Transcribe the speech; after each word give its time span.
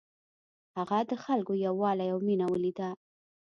هغه 0.77 0.99
د 1.09 1.11
خلکو 1.23 1.53
یووالی 1.65 2.07
او 2.13 2.19
مینه 2.27 2.45
ولیده. 2.49 2.89